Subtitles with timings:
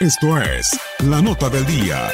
[0.00, 2.08] Esto es la nota del día.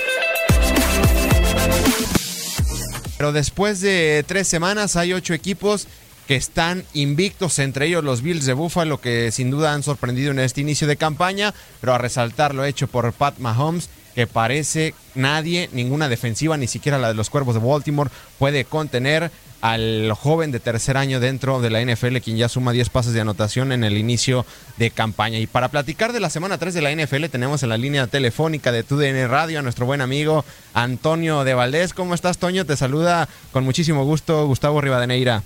[3.16, 5.86] Pero después de tres semanas hay ocho equipos
[6.26, 10.40] que están invictos, entre ellos los Bills de Buffalo, que sin duda han sorprendido en
[10.40, 15.70] este inicio de campaña, pero a resaltar lo hecho por Pat Mahomes, que parece nadie,
[15.72, 18.10] ninguna defensiva, ni siquiera la de los Cuervos de Baltimore,
[18.40, 19.30] puede contener
[19.60, 23.20] al joven de tercer año dentro de la NFL, quien ya suma 10 pases de
[23.20, 24.44] anotación en el inicio
[24.76, 25.38] de campaña.
[25.38, 28.72] Y para platicar de la semana 3 de la NFL, tenemos en la línea telefónica
[28.72, 30.44] de TUDN Radio a nuestro buen amigo
[30.74, 31.94] Antonio de Valdés.
[31.94, 32.64] ¿Cómo estás, Toño?
[32.64, 35.42] Te saluda con muchísimo gusto Gustavo Rivadeneira.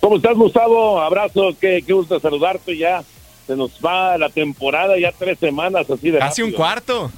[0.00, 1.00] ¿Cómo estás, Gustavo?
[1.00, 3.02] Abrazo, qué, qué gusto saludarte ya.
[3.46, 7.10] Se nos va la temporada, ya tres semanas así de Casi un cuarto.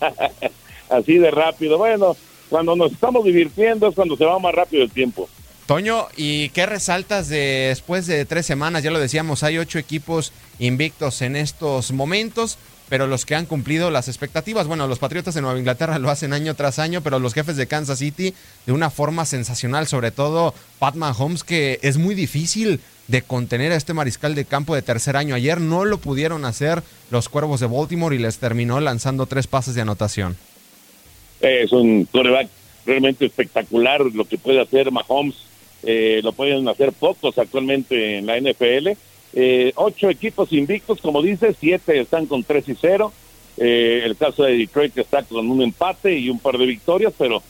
[0.88, 1.78] así de rápido.
[1.78, 2.16] Bueno,
[2.54, 5.28] cuando nos estamos divirtiendo es cuando se va más rápido el tiempo.
[5.66, 8.84] Toño, ¿y qué resaltas de después de tres semanas?
[8.84, 12.56] Ya lo decíamos, hay ocho equipos invictos en estos momentos,
[12.88, 16.32] pero los que han cumplido las expectativas, bueno, los Patriotas de Nueva Inglaterra lo hacen
[16.32, 18.34] año tras año, pero los jefes de Kansas City
[18.66, 22.78] de una forma sensacional, sobre todo Pat Mahomes, que es muy difícil
[23.08, 25.34] de contener a este mariscal de campo de tercer año.
[25.34, 29.74] Ayer no lo pudieron hacer los Cuervos de Baltimore y les terminó lanzando tres pases
[29.74, 30.36] de anotación.
[31.40, 32.48] Es un coreback
[32.86, 35.36] realmente espectacular lo que puede hacer Mahomes.
[35.82, 38.96] Eh, lo pueden hacer pocos actualmente en la NFL.
[39.34, 43.12] Eh, ocho equipos invictos, como dices, siete están con tres y cero.
[43.56, 47.42] Eh, el caso de Detroit está con un empate y un par de victorias, pero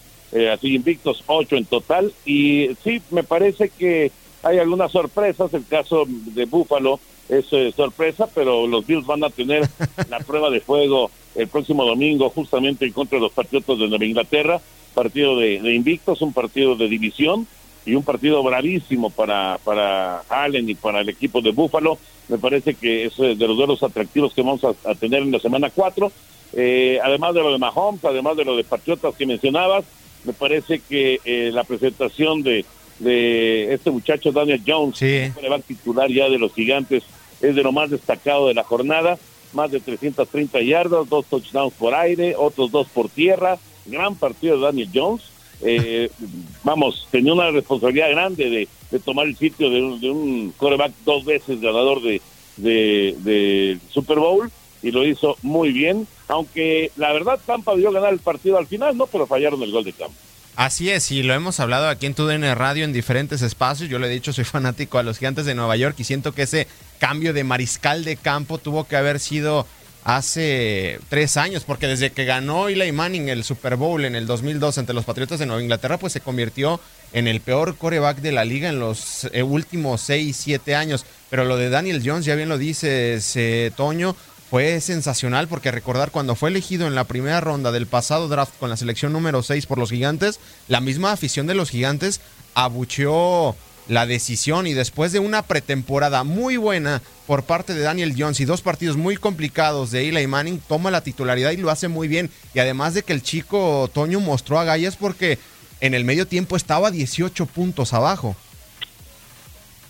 [0.52, 2.12] así invictos ocho en total.
[2.24, 4.10] Y sí, me parece que
[4.42, 5.54] hay algunas sorpresas.
[5.54, 6.98] El caso de Buffalo
[7.28, 9.68] es sorpresa, pero los Bills van a tener
[10.10, 14.04] la prueba de fuego el próximo domingo justamente en contra de los Patriotas de Nueva
[14.04, 14.60] Inglaterra,
[14.94, 17.46] partido de, invictos, un partido de división
[17.84, 21.98] y un partido bravísimo para, para Allen y para el equipo de Búfalo.
[22.28, 25.70] Me parece que es de los duelos atractivos que vamos a, tener en la semana
[25.70, 26.10] 4.
[26.54, 29.84] Eh, además de lo de Mahomes, además de lo de Patriotas que mencionabas,
[30.24, 32.64] me parece que eh, la presentación de,
[32.98, 35.32] de este muchacho Daniel Jones, sí.
[35.40, 37.02] que va a titular ya de los gigantes,
[37.40, 39.18] es de lo más destacado de la jornada
[39.54, 43.58] más de 330 yardas, dos touchdowns por aire, otros dos por tierra.
[43.86, 45.22] Gran partido de Daniel Jones.
[45.62, 46.10] Eh,
[46.64, 48.50] vamos, tenía una responsabilidad grande
[48.90, 50.00] de, tomar el sitio de un,
[50.48, 52.20] de quarterback dos veces ganador de,
[52.56, 54.50] de, Super Bowl
[54.82, 56.06] y lo hizo muy bien.
[56.28, 59.84] Aunque la verdad Tampa dio ganar el partido al final, no, pero fallaron el gol
[59.84, 60.14] de campo.
[60.56, 63.90] Así es, y lo hemos hablado aquí en TUDN Radio en diferentes espacios.
[63.90, 66.42] Yo le he dicho, soy fanático a los gigantes de Nueva York y siento que
[66.42, 66.68] ese
[67.00, 69.66] cambio de mariscal de campo tuvo que haber sido
[70.04, 74.78] hace tres años, porque desde que ganó Eli Manning el Super Bowl en el 2002
[74.78, 76.78] ante los Patriotas de Nueva Inglaterra, pues se convirtió
[77.12, 81.04] en el peor coreback de la liga en los eh, últimos seis, siete años.
[81.30, 84.14] Pero lo de Daniel Jones, ya bien lo dice ese Toño,
[84.54, 88.70] fue sensacional porque recordar cuando fue elegido en la primera ronda del pasado draft con
[88.70, 92.20] la selección número 6 por los gigantes, la misma afición de los gigantes
[92.54, 93.56] abucheó
[93.88, 98.44] la decisión y después de una pretemporada muy buena por parte de Daniel Jones y
[98.44, 102.30] dos partidos muy complicados de Eli Manning, toma la titularidad y lo hace muy bien.
[102.54, 105.40] Y además de que el chico Toño mostró a Gallas porque
[105.80, 108.36] en el medio tiempo estaba 18 puntos abajo.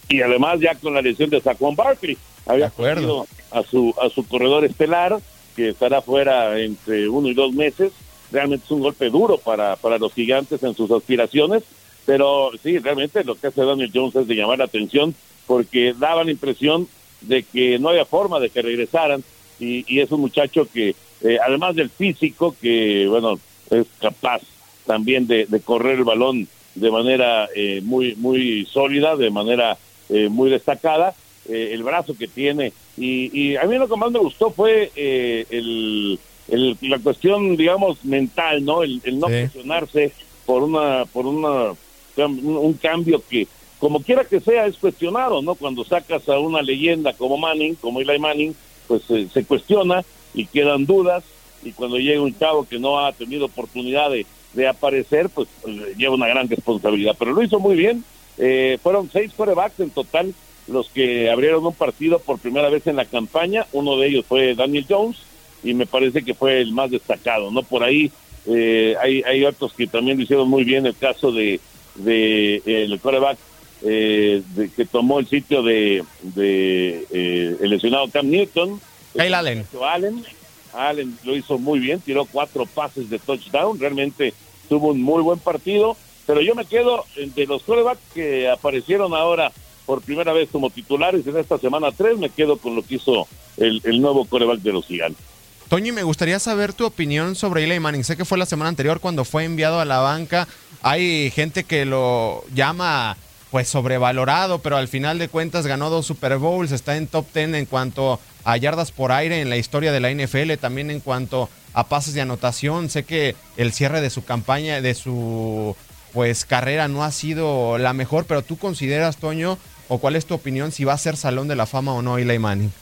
[0.08, 4.26] Y además ya con la lesión de Saquon Barkley, había perdido a su, a su
[4.26, 5.18] corredor estelar,
[5.56, 7.92] que estará fuera entre uno y dos meses.
[8.32, 11.62] Realmente es un golpe duro para, para los gigantes en sus aspiraciones
[12.06, 15.14] pero sí, realmente lo que hace Daniel Jones es de llamar la atención
[15.46, 16.88] porque daba la impresión
[17.20, 19.22] de que no había forma de que regresaran
[19.58, 23.38] y, y es un muchacho que, eh, además del físico, que bueno,
[23.70, 24.42] es capaz
[24.84, 29.78] también de, correr el balón de manera eh, muy, muy sólida, de manera
[30.08, 31.14] eh, muy destacada,
[31.48, 32.72] el brazo que tiene.
[32.96, 36.18] Y, y, a mí lo que más me gustó fue el,
[36.48, 38.82] el, la cuestión, digamos, mental, ¿no?
[38.82, 40.12] El, no presionarse
[40.46, 41.72] por una, por una
[42.16, 43.48] un cambio que,
[43.78, 45.54] como quiera que sea, es cuestionado, ¿no?
[45.54, 48.54] Cuando sacas a una leyenda como Manning, como Eli Manning,
[48.86, 51.24] pues eh, se cuestiona y quedan dudas,
[51.62, 54.26] y cuando llega un chavo que no ha tenido oportunidad de,
[54.68, 57.16] aparecer, pues eh, lleva una gran responsabilidad.
[57.18, 58.04] Pero lo hizo muy bien.
[58.38, 60.34] Eh, fueron seis corebacks en total
[60.66, 63.66] los que abrieron un partido por primera vez en la campaña.
[63.72, 65.18] Uno de ellos fue Daniel Jones
[65.62, 67.50] y me parece que fue el más destacado.
[67.50, 68.10] No por ahí
[68.46, 70.86] hay, hay otros que también lo hicieron muy bien.
[70.86, 71.60] El caso de
[71.94, 73.38] de eh, el coreback
[73.82, 74.42] eh,
[74.76, 78.80] que tomó el sitio de, de eh, el lesionado Cam Newton.
[79.12, 79.66] Kyle Allen.
[79.82, 80.24] Allen.
[80.72, 84.34] Allen lo hizo muy bien, tiró cuatro pases de touchdown, realmente
[84.68, 85.96] tuvo un muy buen partido,
[86.26, 89.52] pero yo me quedo de los corebacks que aparecieron ahora
[89.86, 93.26] por primera vez como titulares en esta semana 3, me quedo con lo que hizo
[93.56, 95.22] el, nuevo coreback de los gigantes.
[95.68, 98.04] Toño, me gustaría saber tu opinión sobre Eli Manning.
[98.04, 100.46] Sé que fue la semana anterior cuando fue enviado a la banca.
[100.82, 103.16] Hay gente que lo llama
[103.50, 107.54] pues sobrevalorado, pero al final de cuentas ganó dos Super Bowls, está en top 10
[107.54, 111.48] en cuanto a yardas por aire en la historia de la NFL, también en cuanto
[111.72, 112.90] a pases de anotación.
[112.90, 115.76] Sé que el cierre de su campaña, de su
[116.12, 119.58] pues carrera no ha sido la mejor, pero tú consideras, Toño,
[119.88, 122.18] o cuál es tu opinión si va a ser Salón de la Fama o no
[122.18, 122.72] Eli Manning?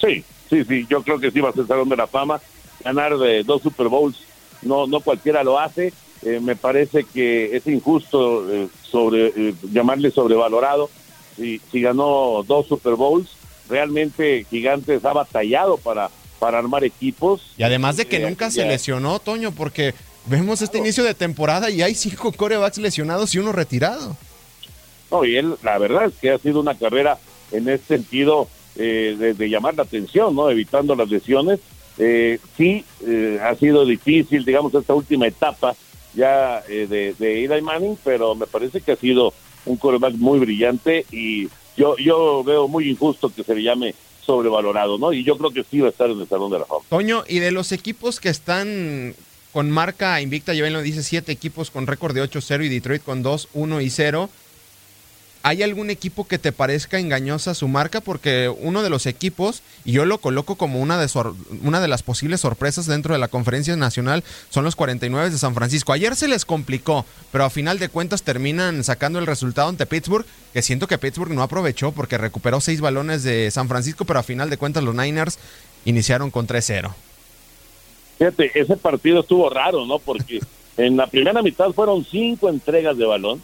[0.00, 2.40] Sí, Sí, sí, yo creo que sí va a ser Salón de la Fama.
[2.84, 4.16] Ganar de dos Super Bowls,
[4.62, 5.92] no, no cualquiera lo hace.
[6.22, 10.90] Eh, me parece que es injusto eh, sobre eh, llamarle sobrevalorado.
[11.36, 13.30] Si, si ganó dos Super Bowls,
[13.68, 17.52] realmente Gigantes ha batallado para, para armar equipos.
[17.56, 19.94] Y además de que nunca se lesionó, Toño, porque
[20.26, 24.16] vemos este inicio de temporada y hay cinco corebacks lesionados y uno retirado.
[25.10, 27.18] No, y él, la verdad es que ha sido una carrera
[27.50, 30.50] en ese sentido eh, de, llamar la atención, ¿no?
[30.50, 31.60] Evitando las lesiones.
[31.98, 35.74] Eh, sí, eh, ha sido difícil, digamos, esta última etapa
[36.14, 39.32] ya de, de Eli Manning, pero me parece que ha sido
[39.66, 43.94] un quarterback muy brillante y yo, yo veo muy injusto que se le llame
[44.24, 45.12] sobrevalorado, ¿no?
[45.12, 46.84] Y yo creo que sí va a estar en el Salón de la Fama.
[46.88, 49.14] Toño, y de los equipos que están
[49.52, 53.02] con marca invicta, ya ven lo dice, siete equipos con récord de 8-0 y Detroit
[53.02, 54.28] con 2-1 y 0.
[55.42, 58.00] ¿Hay algún equipo que te parezca engañosa su marca?
[58.00, 61.08] Porque uno de los equipos, y yo lo coloco como una de,
[61.62, 65.54] una de las posibles sorpresas dentro de la conferencia nacional, son los 49 de San
[65.54, 65.92] Francisco.
[65.92, 70.26] Ayer se les complicó, pero a final de cuentas terminan sacando el resultado ante Pittsburgh,
[70.52, 74.24] que siento que Pittsburgh no aprovechó porque recuperó seis balones de San Francisco, pero a
[74.24, 75.38] final de cuentas los Niners
[75.84, 76.92] iniciaron con 3-0.
[78.18, 80.00] Fíjate, ese partido estuvo raro, ¿no?
[80.00, 80.40] Porque
[80.76, 83.40] en la primera mitad fueron cinco entregas de balón,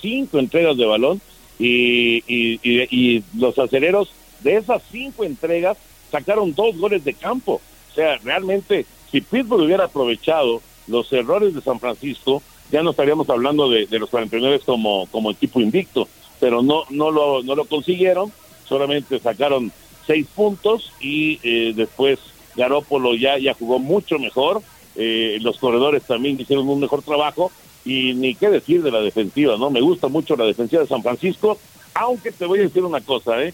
[0.00, 1.20] cinco entregas de balón,
[1.60, 5.76] y, y, los aceleros de esas cinco entregas
[6.10, 7.60] sacaron dos goles de campo.
[7.90, 13.28] O sea, realmente, si Pittsburgh hubiera aprovechado los errores de San Francisco, ya no estaríamos
[13.28, 18.32] hablando de, los 49 como, como equipo invicto, pero no, no, lo, no lo consiguieron,
[18.66, 19.72] solamente sacaron
[20.06, 22.18] seis puntos y eh, después
[22.56, 24.62] Garópolo ya, ya jugó mucho mejor,
[24.96, 27.50] eh, los corredores también hicieron un mejor trabajo
[27.84, 29.70] y ni qué decir de la defensiva, ¿no?
[29.70, 31.58] Me gusta mucho la defensiva de San Francisco,
[31.94, 33.52] aunque te voy a decir una cosa, ¿eh?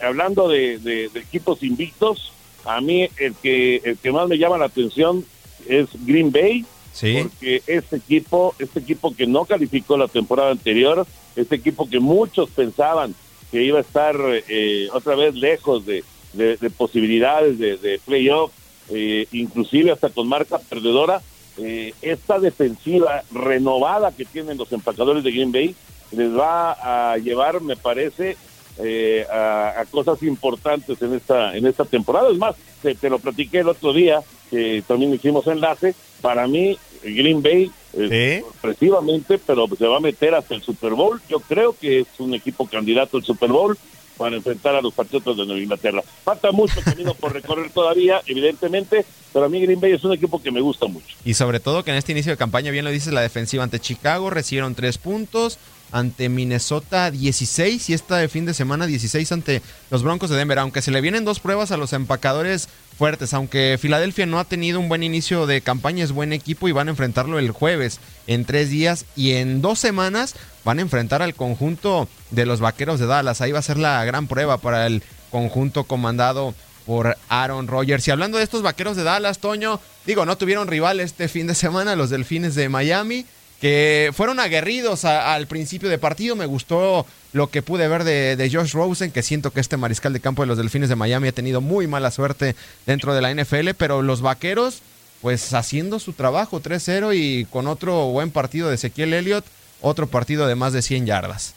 [0.00, 2.32] hablando de, equipos invictos,
[2.64, 5.24] a mí el que, el que más me llama la atención
[5.68, 7.18] es Green Bay, ¿Sí?
[7.22, 11.06] porque este equipo, este equipo que no calificó la temporada anterior,
[11.36, 13.14] este equipo que muchos pensaban
[13.50, 14.16] que iba a estar
[14.48, 18.52] eh, otra vez lejos de, de, posibilidades de, de playoff,
[18.90, 21.22] eh, inclusive hasta con marca perdedora,
[21.58, 25.74] eh, esta defensiva renovada que tienen los empacadores de Green Bay
[26.10, 28.36] les va a llevar, me parece,
[28.78, 32.30] eh, a, cosas importantes en esta en esta temporada.
[32.30, 34.20] Es más, te, te, lo platiqué el otro día,
[34.50, 35.94] que también hicimos enlace.
[36.20, 41.20] Para mí, Green Bay, sorpresivamente, pero se va a meter hasta el Super Bowl.
[41.28, 43.76] Yo creo que es un equipo candidato al Super Bowl
[44.16, 46.02] para enfrentar a los Patriotas de Nueva Inglaterra.
[46.24, 50.42] Falta mucho camino por recorrer todavía, evidentemente, pero a mí Green Bay es un equipo
[50.42, 51.16] que me gusta mucho.
[51.24, 53.80] Y sobre todo que en este inicio de campaña, bien lo dices, la defensiva ante
[53.80, 55.58] Chicago recibieron tres puntos,
[55.94, 60.58] ante Minnesota 16 y esta de fin de semana 16 ante los Broncos de Denver,
[60.58, 64.80] aunque se le vienen dos pruebas a los empacadores fuertes, aunque Filadelfia no ha tenido
[64.80, 68.44] un buen inicio de campaña, es buen equipo y van a enfrentarlo el jueves en
[68.44, 70.34] tres días y en dos semanas
[70.64, 74.04] van a enfrentar al conjunto de los Vaqueros de Dallas, ahí va a ser la
[74.04, 76.54] gran prueba para el conjunto comandado
[76.86, 78.06] por Aaron Rodgers.
[78.06, 81.54] Y hablando de estos Vaqueros de Dallas, Toño, digo, no tuvieron rival este fin de
[81.54, 83.26] semana, los Delfines de Miami
[83.60, 86.36] que fueron aguerridos al principio de partido.
[86.36, 90.20] Me gustó lo que pude ver de, Josh Rosen, que siento que este mariscal de
[90.20, 92.54] campo de los Delfines de Miami ha tenido muy mala suerte
[92.86, 94.82] dentro de la NFL, pero los Vaqueros,
[95.20, 99.44] pues haciendo su trabajo 3-0 y con otro buen partido de Ezequiel Elliott,
[99.80, 101.54] otro partido de más de 100 yardas.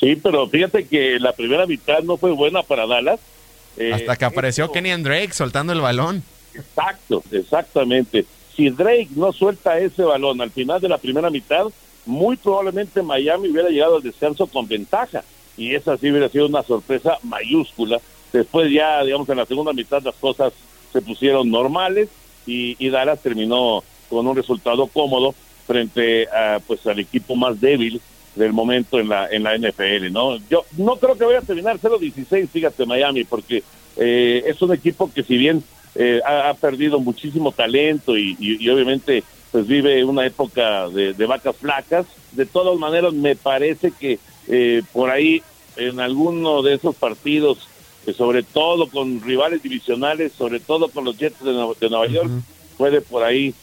[0.00, 3.20] Sí, pero fíjate que la primera mitad no fue buena para Dallas.
[3.76, 6.22] Eh, Hasta que apareció Kenny Drake soltando el balón.
[6.54, 8.24] Exacto, exactamente
[8.60, 11.66] si Drake no suelta ese balón al final de la primera mitad,
[12.10, 15.22] muy probablemente Miami hubiera llegado al descanso con ventaja.
[15.56, 18.00] Y esa sí hubiera sido una sorpresa mayúscula.
[18.32, 20.52] Después ya, digamos, en la segunda mitad las cosas
[20.92, 22.08] se pusieron normales
[22.46, 25.34] y, Dallas terminó con un resultado cómodo
[25.66, 28.00] frente a, pues, al equipo más débil
[28.34, 30.36] del momento en la en la NFL, ¿no?
[30.48, 33.62] Yo no creo que vaya a terminar 0-16, fíjate, Miami, porque
[33.96, 35.62] eh, es un equipo que si bien
[35.94, 42.06] eh, ha, perdido muchísimo talento y, obviamente pues vive una época de, vacas flacas.
[42.32, 45.42] De todas maneras, me parece que eh, por ahí
[45.76, 47.68] en alguno de esos partidos,
[48.06, 52.30] eh, sobre todo con rivales divisionales, sobre todo con los Jets de, Nueva, York,
[52.76, 53.54] puede por ahí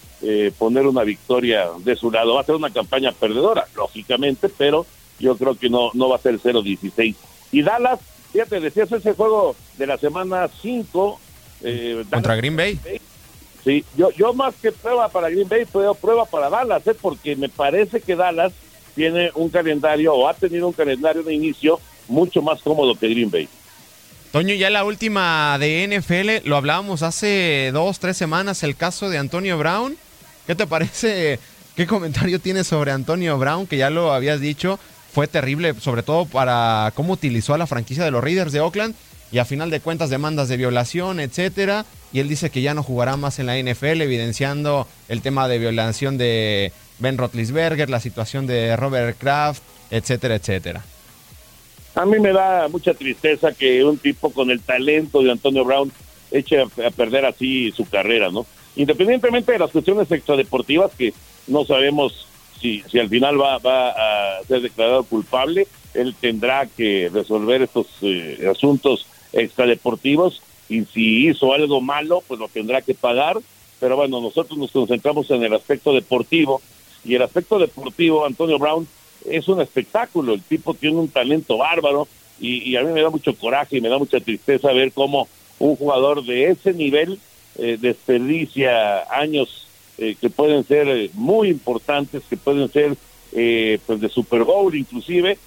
[0.58, 2.34] poner una victoria de su lado.
[2.34, 4.88] Va a ser una campaña perdedora, lógicamente, pero
[5.20, 7.15] yo creo que no, no va a ser 0-16.
[7.51, 8.00] Y Dallas,
[8.32, 11.20] fíjate, decías ese juego de la semana 5,
[11.62, 12.79] eh, Contra Green Bay.
[13.64, 16.96] Sí, yo, yo más que prueba para Green Bay, puedo prueba para Dallas, ¿eh?
[17.00, 18.54] porque me parece que Dallas
[18.96, 23.30] tiene un calendario o ha tenido un calendario de inicio mucho más cómodo que Green
[23.30, 23.48] Bay.
[24.32, 29.18] Toño, ya la última de NFL, lo hablábamos hace dos, tres semanas, el caso de
[29.18, 29.98] Antonio Brown.
[30.46, 31.40] ¿Qué te parece?
[31.76, 33.68] ¿Qué comentario tienes sobre Antonio Brown?
[33.68, 34.80] Que ya lo habías dicho,
[35.14, 38.96] fue terrible, sobre todo para cómo utilizó a la franquicia de los Raiders de Oakland
[39.32, 42.84] y a final de cuentas demandas de violación, etcétera, y él dice que ya no
[42.84, 48.48] jugará más en la NFL, evidenciando el tema de violación de Ben Roethlisberger, la situación
[48.48, 50.84] de Robert Kraft, etcétera, etcétera.
[51.96, 55.92] A mí me da mucha tristeza que un tipo con el talento de Antonio Brown
[56.32, 58.46] eche a, perder así su carrera, ¿no?
[58.76, 61.14] Independientemente de las cuestiones extradeportivas que
[61.48, 62.28] no sabemos
[62.62, 67.88] si, si al final va, va a ser declarado culpable, él tendrá que resolver estos
[68.02, 69.08] eh, asuntos
[69.41, 73.38] extradeportivos y si hizo algo malo, pues lo tendrá que pagar.
[73.79, 76.62] Pero bueno, nosotros nos concentramos en el aspecto deportivo
[77.06, 78.88] y el aspecto deportivo, Antonio Brown,
[79.25, 80.34] es un espectáculo.
[80.34, 82.08] El tipo tiene un talento bárbaro
[82.39, 85.27] y, a mí me da mucho coraje y me da mucha tristeza ver cómo
[85.60, 87.20] un jugador de ese nivel
[87.58, 89.67] eh, desperdicia años
[89.98, 92.96] eh, que pueden ser eh, muy importantes, que pueden ser
[93.86, 95.38] pues de Super Bowl inclusive,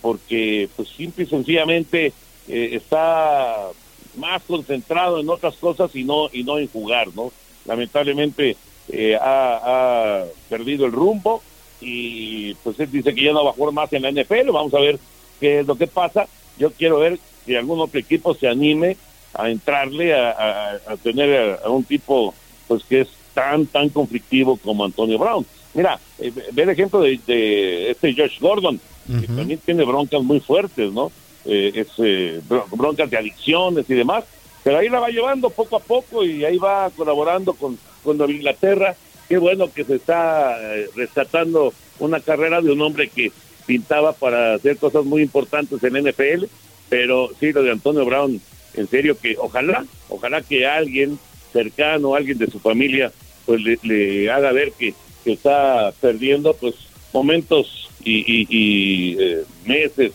[0.00, 2.12] porque pues simple y sencillamente
[2.48, 3.68] eh, está
[4.16, 7.32] más concentrado en otras cosas y no y no en jugar, ¿no?
[7.64, 8.56] Lamentablemente
[8.88, 11.42] eh, ha, perdido el rumbo
[11.80, 14.50] y pues él dice que ya no va a jugar más en la NFL.
[14.52, 14.98] Vamos a ver
[15.38, 16.26] qué es lo que pasa.
[16.58, 18.96] Yo quiero ver si algún otro equipo se anime
[19.32, 22.34] a entrarle a, tener a, un tipo
[22.66, 25.46] pues que es tan tan conflictivo como Antonio Brown.
[25.72, 30.92] Mira, eh, ve el ejemplo de, este Josh Gordon, que también tiene broncas muy fuertes,
[30.92, 31.12] ¿no?
[31.44, 34.24] Eh, es, eh, broncas de adicciones y demás,
[34.62, 38.94] pero ahí la va llevando poco a poco y ahí va colaborando con, con Inglaterra.
[39.28, 43.32] Qué bueno que se está eh, rescatando una carrera de un hombre que
[43.66, 46.44] pintaba para hacer cosas muy importantes en NFL,
[46.88, 48.40] pero sí, lo de Antonio Brown,
[48.74, 51.18] en serio que ojalá, ojalá que alguien
[51.52, 53.12] cercano, alguien de su familia,
[53.46, 54.94] pues le, haga ver que,
[55.24, 56.74] está perdiendo pues
[57.12, 60.12] momentos y eh, meses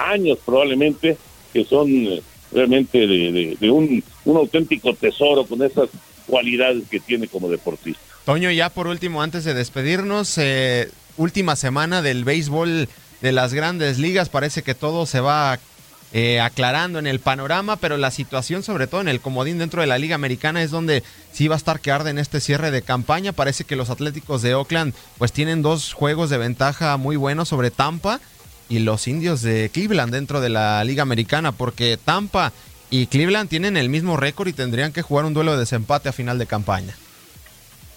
[0.00, 1.16] años probablemente
[1.52, 2.20] que son
[2.52, 4.02] realmente de, un
[4.36, 5.88] auténtico tesoro con esas
[6.26, 8.00] cualidades que tiene como deportista.
[8.24, 12.88] Toño, ya por último, antes de despedirnos, eh, última semana del béisbol
[13.20, 15.58] de las grandes ligas, parece que todo se va
[16.12, 19.86] eh, aclarando en el panorama, pero la situación, sobre todo en el comodín dentro de
[19.86, 21.02] la Liga Americana, es donde
[21.32, 23.32] sí va a estar que arde en este cierre de campaña.
[23.32, 27.70] Parece que los Atléticos de Oakland pues tienen dos juegos de ventaja muy buenos sobre
[27.70, 28.20] Tampa
[28.70, 32.52] y los indios de Cleveland dentro de la Liga Americana, porque Tampa
[32.88, 36.12] y Cleveland tienen el mismo récord y tendrían que jugar un duelo de desempate a
[36.12, 36.96] final de campaña.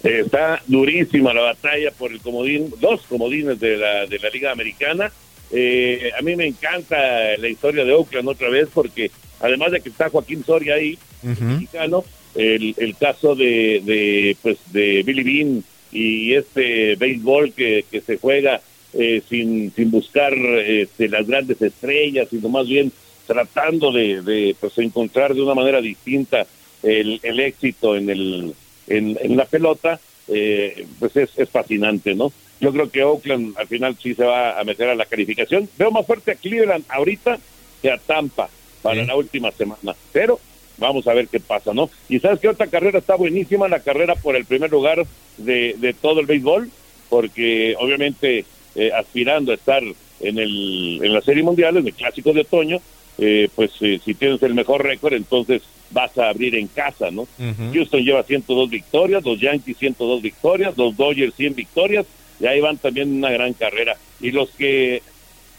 [0.02, 5.10] Está durísima la batalla por el comodín, dos comodines de la, de la Liga Americana.
[5.50, 6.96] Eh, a mí me encanta
[7.38, 12.04] la historia de Oakland otra vez porque además de que está Joaquín Soria ahí, mexicano,
[12.34, 18.18] el, el caso de, de, pues, de Billy Bean y este béisbol que, que se
[18.18, 18.60] juega
[18.94, 22.92] eh, sin, sin buscar este, las grandes estrellas, sino más bien
[23.26, 26.46] tratando de, de pues, encontrar de una manera distinta
[26.82, 28.54] el, el éxito en, el,
[28.86, 29.98] en, en la pelota,
[30.28, 32.32] eh, pues es, es fascinante, ¿no?
[32.60, 35.68] Yo creo que Oakland al final sí se va a meter a la calificación.
[35.76, 37.38] Veo más fuerte a Cleveland ahorita
[37.82, 38.48] que a Tampa
[38.80, 39.94] para la última semana.
[40.12, 40.38] Pero
[40.78, 41.90] vamos a ver qué pasa, ¿no?
[42.08, 45.04] Y sabes que otra carrera está buenísima, la carrera por el primer lugar
[45.36, 46.70] de, de todo el béisbol,
[47.10, 52.32] porque obviamente eh, aspirando a estar en, el, en la Serie Mundial, en el Clásico
[52.32, 52.80] de Otoño,
[53.18, 57.28] eh, pues eh, si tienes el mejor récord, entonces vas a abrir en casa, ¿no?
[57.72, 62.06] Houston lleva 102 victorias, los Yankees 102 victorias, los Dodgers 100 victorias,
[62.40, 63.96] y ahí van también una gran carrera.
[64.20, 65.02] Y los que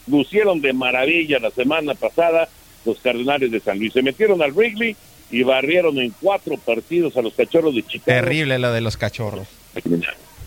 [0.08, 2.50] lucieron de maravilla la semana pasada,
[2.86, 4.96] los Cardenales de San Luis, se metieron al Wrigley
[5.32, 8.22] y barrieron en cuatro partidos a los Cachorros de Chicago.
[8.22, 9.48] Terrible lo de los Cachorros.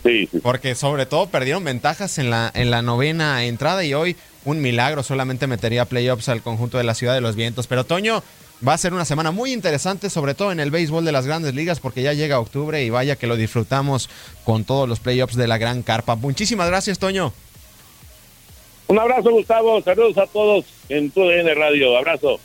[0.02, 0.38] Sí, sí.
[0.42, 5.02] Porque sobre todo perdieron ventajas en la, en la novena entrada y hoy un milagro
[5.02, 7.66] solamente metería playoffs al conjunto de la Ciudad de los Vientos.
[7.66, 8.22] Pero Toño,
[8.66, 11.54] va a ser una semana muy interesante, sobre todo en el béisbol de las grandes
[11.54, 14.08] ligas, porque ya llega octubre y vaya que lo disfrutamos
[14.44, 16.16] con todos los playoffs de la Gran Carpa.
[16.16, 17.32] Muchísimas gracias, Toño.
[18.88, 19.82] Un abrazo, Gustavo.
[19.82, 21.96] Saludos a todos en tu DN Radio.
[21.96, 22.40] Abrazo.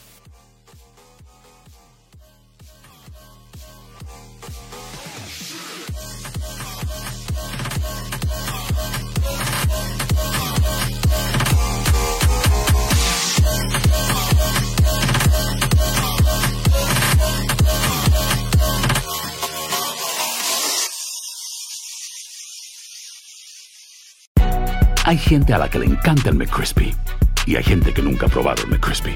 [25.14, 26.92] Hay gente a la que le encanta el McCrispy
[27.46, 29.14] y hay gente que nunca ha probado el McCrispy.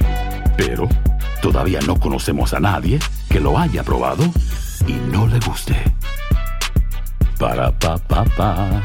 [0.56, 0.88] Pero
[1.42, 3.00] todavía no conocemos a nadie
[3.32, 4.24] que lo haya probado
[4.86, 5.76] y no le guste.
[7.40, 8.84] Para pa pa pa.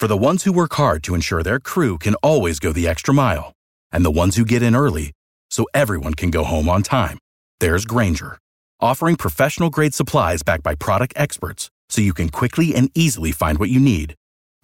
[0.00, 3.14] For the ones who work hard to ensure their crew can always go the extra
[3.14, 3.52] mile,
[3.92, 5.12] and the ones who get in early
[5.48, 7.18] so everyone can go home on time,
[7.60, 8.36] there's Granger,
[8.80, 13.60] offering professional grade supplies backed by product experts so you can quickly and easily find
[13.60, 14.16] what you need.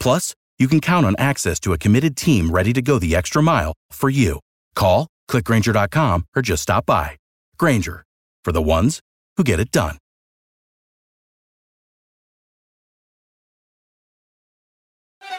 [0.05, 3.43] Plus, you can count on access to a committed team ready to go the extra
[3.43, 4.39] mile for you.
[4.75, 7.17] Call, clickgranger.com, or just stop by.
[7.57, 8.05] Granger,
[8.45, 9.01] for the ones
[9.39, 9.97] who get it done.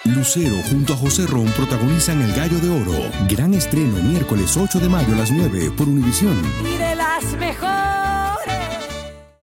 [0.03, 3.11] Lucero junto a José Ron protagonizan El Gallo de Oro.
[3.27, 6.41] Gran estreno miércoles 8 de mayo a las 9 por Univisión.
[6.63, 8.04] Y de las mejores.